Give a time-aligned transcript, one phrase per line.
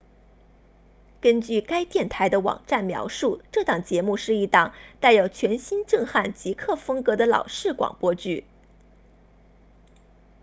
[1.21, 8.43] 根据该电台的网站描述这档节目是一档带有全新震撼极客风格的老式广播剧